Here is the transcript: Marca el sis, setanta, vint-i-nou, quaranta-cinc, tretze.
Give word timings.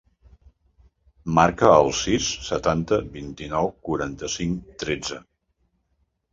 Marca 1.39 1.69
el 1.81 1.91
sis, 1.99 2.31
setanta, 2.49 2.99
vint-i-nou, 3.19 3.71
quaranta-cinc, 3.91 4.75
tretze. 4.87 5.25